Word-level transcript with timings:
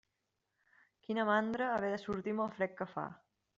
Quina 1.09 1.27
mandra, 1.31 1.69
haver 1.75 1.93
de 1.93 2.01
sortir 2.07 2.35
amb 2.37 2.45
el 2.49 2.53
fred 2.59 2.77
que 2.83 2.91
fa. 2.97 3.07